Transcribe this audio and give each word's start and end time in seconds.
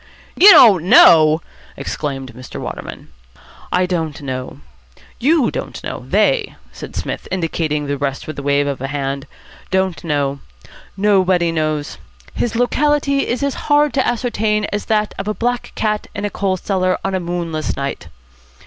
"You 0.35 0.49
don't 0.49 0.85
know!" 0.85 1.41
exclaimed 1.77 2.33
Mr. 2.33 2.59
Waterman. 2.59 3.09
"I 3.71 3.85
don't 3.85 4.19
know. 4.23 4.61
You 5.19 5.51
don't 5.51 5.83
know. 5.83 6.05
They," 6.07 6.55
said 6.71 6.95
Psmith, 6.95 7.27
indicating 7.29 7.85
the 7.85 7.99
rest 7.99 8.25
with 8.25 8.39
a 8.39 8.41
wave 8.41 8.65
of 8.65 8.79
the 8.79 8.87
hand, 8.87 9.27
"don't 9.69 10.03
know. 10.03 10.39
Nobody 10.97 11.51
knows. 11.51 11.99
His 12.33 12.55
locality 12.55 13.27
is 13.27 13.43
as 13.43 13.53
hard 13.69 13.93
to 13.93 14.07
ascertain 14.07 14.65
as 14.73 14.85
that 14.85 15.13
of 15.19 15.27
a 15.27 15.35
black 15.35 15.71
cat 15.75 16.07
in 16.15 16.25
a 16.25 16.31
coal 16.31 16.57
cellar 16.57 16.97
on 17.05 17.13
a 17.13 17.19
moonless 17.19 17.77
night. 17.77 18.07